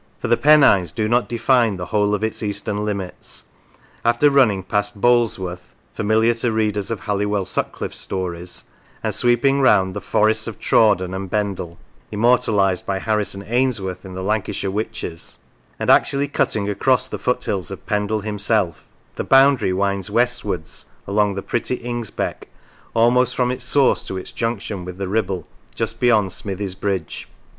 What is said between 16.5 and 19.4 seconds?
across the foothills of Pendle himself, the